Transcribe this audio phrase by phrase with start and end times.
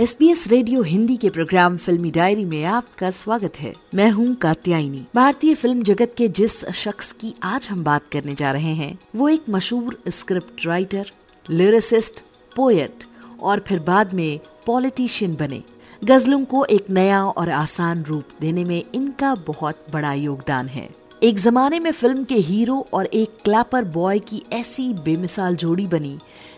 [0.00, 4.34] S B S radio Hindi के programme फिल्मी diary में आपका स्वागत है। मैं हूँ
[4.34, 8.98] कात्यायनी। भारतीय फ़िल्म जगत के जिस शख्स की आज हम बात करने जा रहे हैं,
[9.16, 11.10] वो एक मशहूर स्क्रिप्ट राइटर
[11.50, 12.22] लिरिसिस्ट
[12.56, 13.04] पोएट
[13.42, 15.62] और फिर बाद में पॉलिटिशियन बने।
[16.04, 20.88] गजलों को एक नया और आसान रूप देने में इनका बहुत बड़ा योगदान है।
[21.22, 26.16] एक जमाने में फ़िल्म के हीरो और एक क्लैपर बॉय की ऐसी बेमिसाल जोड़ी बनी,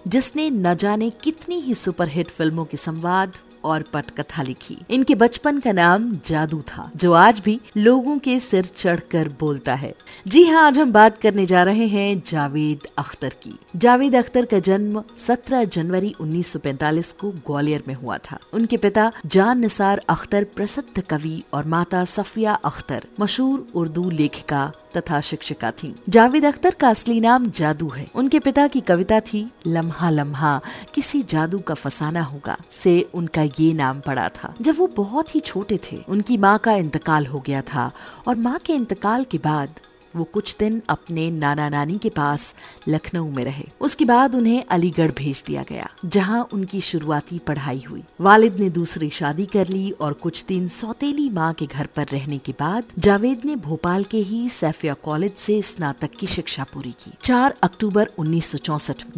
[0.09, 3.33] जिसने न जाने कितनी ही सुपरहिट फ़िल्मों के संवाद
[3.65, 8.65] और पटकथा लिखी। इनके बचपन का नाम जादू था, जो आज भी लोगों के सिर
[8.77, 9.95] चढ़कर बोलता है।
[10.29, 14.59] जी हाँ आज हम बात करने जा रहे हैं जावेद अख्तर की। जावेद अख्तर का
[14.59, 21.03] जन्म 17 जनवरी 1945 को ग्वालियर में हुआ था। उनके पिता जान निसार अख्तर, प्रसिद्ध
[21.03, 27.21] कवि और माता सफिया अख्तर, मशहूर उर्दू लेखिका तथा शिक्षिका थी। जावेद अख्तर का असली
[27.21, 30.61] नाम जादू है। उनके पिता की कविता थी, लम्हा लम्हा,
[30.95, 35.41] किसी जादू का फसाना होगा। से उनका ये नाम पड़ा था। जब वो बहुत ही
[35.41, 37.91] छोटे थे, उनकी माँ का इंतकाल हो गया था
[38.29, 39.69] और माँ के इंतकाल के बाद
[40.17, 42.55] वो कुछ दिन अपने नाना नानी के पास
[42.89, 48.03] लखनऊ में रहे। उसके बाद उन्हें अलीगढ़ भेज दिया गया, जहाँ उनकी शुरुआती पढ़ाई हुई।
[48.21, 52.39] वालिद ने दूसरी शादी कर ली और कुछ दिन सौतेली माँ के घर पर रहने
[52.39, 57.13] के बाद जावेद ने भोपाल के ही सैफिया कॉलेज से स्नातक की शिक्षा पूरी की।
[57.23, 58.55] 4 अक्टूबर उन्नीस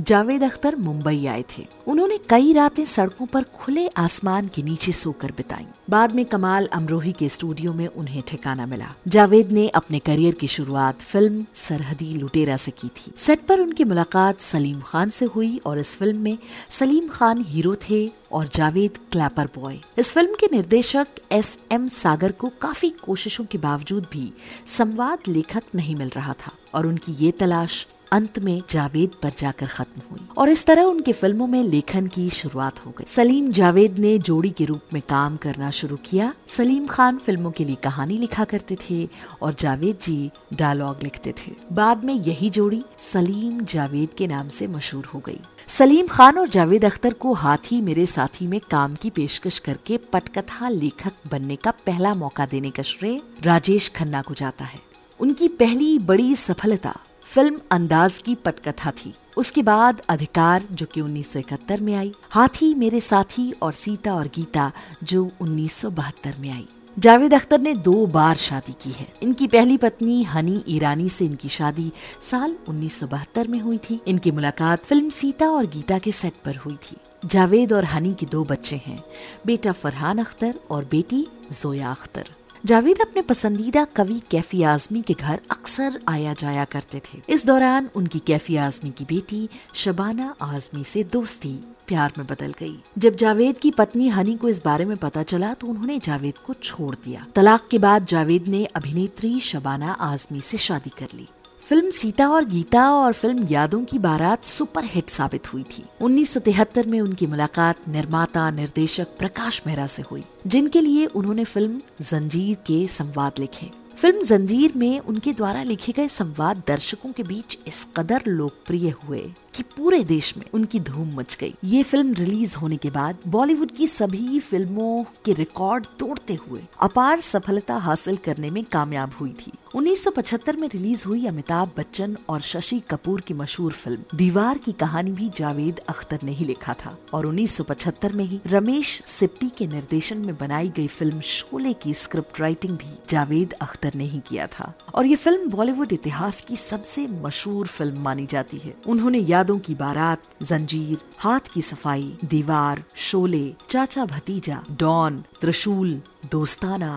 [0.01, 5.33] जावेद अख्तर मुंबई आए थे। उन्होंने कई रातें सड़कों पर खुले आसमान के नीचे सोकर
[5.33, 10.34] बिताई। बाद में कमाल अमरोही के स्टूडियो में उन्हें ठिकाना मिला। जावेद ने अपने करियर
[10.34, 15.24] की शुरुआत फ़िल्म सरहदी लुटेरा से की थी। सेट पर उनकी मुलाकात सलीम खान से
[15.24, 16.38] हुई और इस फ़िल्म में
[16.70, 22.32] सलीम खान हीरो थे और जावेद क्लैपर बॉय। इस फ़िल्म के निर्देशक एस एम सागर
[22.32, 24.32] को काफ़ी कोशिशों के बावजूद भी
[24.66, 29.67] संवाद लेखक नहीं मिल रहा था और उनकी ये तलाश अंत में जावेद पर जाकर
[29.67, 33.98] खत्म हुई। और इस तरह उनके फ़िल्मों में लेखन की शुरुआत हो गई। सलीम जावेद
[33.98, 38.19] ने जोड़ी के रूप में काम करना शुरू किया। सलीम खान फ़िल्मों के लिए कहानी
[38.19, 39.08] लिखा करते थे
[39.42, 44.67] और जावेद जी डायलॉग लिखते थे। बाद में यही जोड़ी सलीम जावेद के नाम से
[44.67, 49.11] मशहूर हो गई। सलीम खान और जावेद अख्तर को हाथी मेरे साथी में काम की
[49.11, 54.64] पेशकश करके पटकथा लेखक बनने का पहला मौका देने का श्रेय राजेश खन्ना को जाता
[54.64, 54.80] है।
[55.20, 56.95] उनकी पहली बड़ी सफलता
[57.34, 63.00] फ़िल्म अंदाज की पटकथा थी। उसके बाद अधिकार, जो कि 1971 में आई, हाथी मेरे
[63.00, 64.72] साथी और सीता और गीता,
[65.02, 66.67] जो 1972 में आई।
[66.98, 71.48] जावेद अख्तर ने दो बार शादी की है। इनकी पहली पत्नी हनी ईरानी से इनकी
[71.48, 71.92] शादी
[72.23, 76.77] साल 1972 में हुई थी। इनकी मुलाकात फ़िल्म सीता और गीता के सेट पर हुई
[76.77, 79.02] थी। जावेद और हनी के दो बच्चे हैं,
[79.46, 82.28] बेटा फरहान अख्तर और बेटी जोया अख्तर।
[82.67, 87.91] जावेद अपने पसंदीदा कवि कैफी आजमी के घर अक्सर आया जाया करते थे। इस दौरान
[87.95, 91.53] उनकी कैफी आजमी की बेटी शबाना आजमी से दोस्ती
[91.89, 95.55] प्यार में बदल गई। जब जावेद की पत्नी हनी को इस बारे में पता चला
[95.55, 100.58] तो उन्होंने जावेद को छोड़ दिया। तलाक के बाद जावेद ने अभिनेत्री शबाना आजमी से
[100.58, 101.29] शादी कर ली।
[101.69, 106.86] फ़िल्म सीता और गीता और फ़िल्म यादों की बारात सुपर हिट साबित हुई थी। 1973
[106.86, 112.86] में उनकी मुलाकात निर्माता, निर्देशक प्रकाश मेहरा से हुई, जिनके लिए उन्होंने फ़िल्म जंजीर के
[112.86, 118.23] संवाद लिखे। फ़िल्म जंजीर में उनके द्वारा लिखे गए संवाद दर्शकों के बीच इस कदर
[118.27, 122.91] लोकप्रिय हुए। कि पूरे देश में उनकी धूम मच गई। ये फ़िल्म रिलीज़ होने के
[122.91, 129.12] बाद बॉलीवुड की सभी फ़िल्मों के रिकॉर्ड तोड़ते हुए अपार सफलता हासिल करने में कामयाब
[129.20, 134.59] हुई थी। 1975 में रिलीज़ हुई अमिताभ बच्चन और शशि कपूर की मशहूर फ़िल्म, दीवार
[134.59, 139.49] की कहानी भी जावेद अख्तर ने ही लिखा था। और 1975 में ही रमेश सिप्पी
[139.49, 144.21] के निर्देशन में बनाई गई फ़िल्म शोले की स्क्रिप्ट राइटिंग भी जावेद अख्तर ने ही
[144.29, 149.19] किया था। और ये फ़िल्म बॉलीवुड इतिहास की सबसे मशहूर फ़िल्म मानी जाती है। उन्होंने
[149.19, 155.90] याद यादों की बारात, जंजीर, हाथ की सफ़ाई, दीवार, शोले, चाचा भतीजा, डॉन, त्रिशूल,
[156.31, 156.93] दोस्ताना,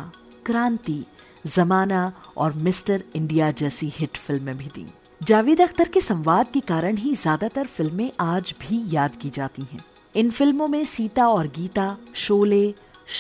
[0.46, 1.04] क्रांति,
[1.46, 2.02] जमाना
[2.38, 4.86] और मिस्टर इंडिया जैसी हिट फ़िल्में भी दी
[5.22, 9.80] जावेद अख्तर के संवाद के कारण ही ज़्यादातर फ़िल्में आज भी याद की जाती हैं।
[10.16, 12.74] इन फ़िल्मों में सीता और गीता, शोले,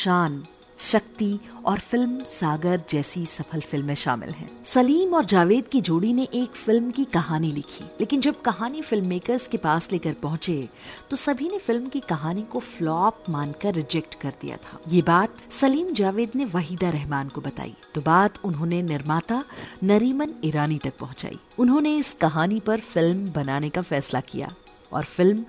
[0.03, 0.43] शान
[0.79, 6.27] शक्ति और फ़िल्म सागर जैसी सफल फ़िल्में शामिल हैं। सलीम और जावेद की जोड़ी ने
[6.33, 10.67] एक फ़िल्म की कहानी लिखी। लेकिन जब कहानी फ़िल्म मेकर्स के पास लेकर पहुँचे
[11.09, 15.37] तो सभी ने फ़िल्म की कहानी को फ्लॉप मानकर रिजेक्ट कर दिया था। ये बात
[15.51, 19.43] सलीम जावेद ने वहीदा रहमान को बताई। तो बात उन्होंने निर्माता
[19.83, 24.53] नरीमन ईरानी तक पहुंचाई। उन्होंने इस कहानी पर फ़िल्म बनाने का फैसला किया
[24.91, 25.45] और फ़िल्म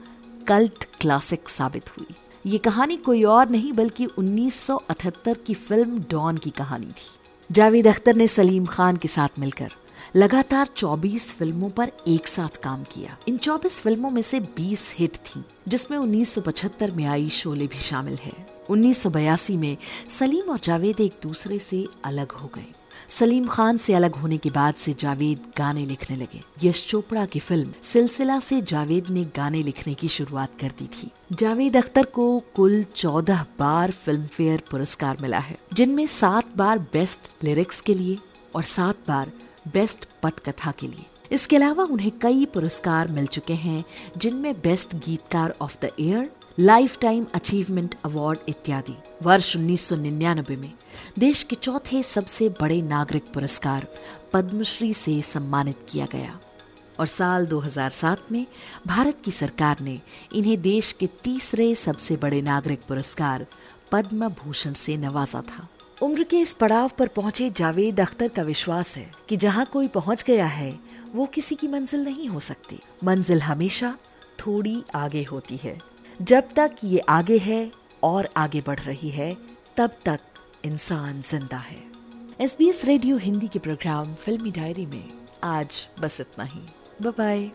[0.46, 2.14] कल्ट क्लासिक साबित हुई।
[2.48, 7.10] ये कहानी कोई और नहीं बल्कि 1978 की फ़िल्म डॉन की कहानी थी।
[7.50, 9.72] जावेद अख्तर ने सलीम खान के साथ मिलकर
[10.16, 15.16] लगातार 24 फ़िल्मों पर एक साथ काम किया। इन 24 फ़िल्मों में से 20 हिट
[15.16, 19.76] थीं, जिसमें 1975 में आई शोले भी शामिल है। 1982 में
[20.18, 22.66] सलीम और जावेद एक दूसरे से अलग हो गए।
[23.08, 27.38] सलीम खान से अलग होने के बाद से जावेद गाने लिखने लगे। यश चोपड़ा की
[27.38, 32.42] फ़िल्म सिलसिला से जावेद ने गाने लिखने की शुरुआत कर दी थी। जावेद अख्तर को
[32.56, 38.18] कुल चौदह बार फ़िल्म फेयर पुरस्कार मिला है, जिनमें सात बार बेस्ट लिरिक्स के लिए
[38.54, 39.32] और सात बार
[39.74, 43.84] बेस्ट पटकथा के लिए। इसके अलावा उन्हें कई पुरस्कार मिल चुके हैं,
[44.16, 46.30] जिनमें बेस्ट गीतकार of the year
[47.00, 50.72] lifetime achievement award इत्यादि। वर्ष 1999 में
[51.18, 53.86] देश के चौथे सबसे बड़े नागरिक पुरस्कार
[54.32, 56.40] पद्मश्री से सम्मानित किया गया।
[57.00, 58.46] और साल 2007 में
[58.86, 60.00] भारत की सरकार ने
[60.34, 63.46] इन्हें देश के तीसरे सबसे बड़े नागरिक पुरस्कार
[63.92, 65.68] पद्म भूषण से नवाजा था।
[66.02, 70.22] उम्र के इस पड़ाव पर पहुँचे जावेद अख्तर का विश्वास है कि जहाँ कोई पहुँच
[70.22, 70.78] गया है,
[71.14, 73.98] वो किसी की मंजिल नहीं हो सकती। मंजिल हमेशा
[74.38, 77.70] थोड़ी आगे होती है। जब तक ये आगे है
[78.02, 79.36] और आगे बढ़ रही है,
[79.76, 80.20] तब तक
[80.64, 81.82] इंसान ज़िंदा है।
[82.40, 85.04] S B S radio Hindi के प्रोग्राम फिल्मी डायरी में।
[85.44, 86.60] आज बस इतना ही।
[87.06, 87.50] बाय